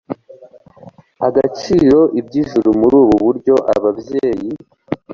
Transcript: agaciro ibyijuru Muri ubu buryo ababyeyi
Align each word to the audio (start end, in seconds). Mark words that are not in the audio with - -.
agaciro 1.27 1.99
ibyijuru 2.19 2.67
Muri 2.79 2.95
ubu 3.03 3.15
buryo 3.25 3.55
ababyeyi 3.75 4.49